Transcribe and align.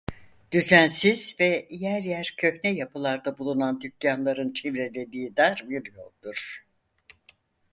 Düzensiz 0.51 1.35
ve 1.39 1.67
yer 1.69 2.01
yer 2.03 2.33
köhne 2.37 2.71
yapılarda 2.71 3.37
bulunan 3.37 3.81
dükkânların 3.81 4.53
çevrelediği 4.53 5.37
dar 5.37 5.65
bir 5.69 5.85
yoldur. 5.93 6.65